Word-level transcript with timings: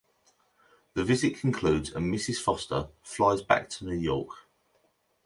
The 0.95 1.03
visit 1.03 1.37
concludes, 1.37 1.91
and 1.91 2.11
Mrs. 2.11 2.37
Foster 2.37 2.87
flies 3.03 3.43
back 3.43 3.69
to 3.69 3.85
New 3.85 3.93
York. 3.97 4.31